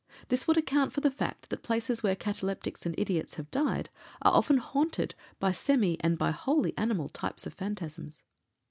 This 0.29 0.47
would 0.47 0.57
account 0.57 0.93
for 0.93 1.01
the 1.01 1.11
fact 1.11 1.51
that 1.51 1.61
places 1.61 2.01
where 2.01 2.15
cataleptics 2.15 2.87
and 2.87 2.95
idiots 2.97 3.35
have 3.35 3.51
died 3.51 3.91
are 4.23 4.33
often 4.33 4.57
haunted 4.57 5.13
by 5.39 5.51
semi 5.51 5.97
and 5.99 6.17
by 6.17 6.31
wholly 6.31 6.75
animal 6.75 7.07
types 7.07 7.45
of 7.45 7.53
phantasms. 7.53 8.23